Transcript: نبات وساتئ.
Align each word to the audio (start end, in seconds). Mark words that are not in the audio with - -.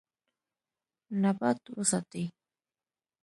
نبات 1.21 1.61
وساتئ. 1.77 2.25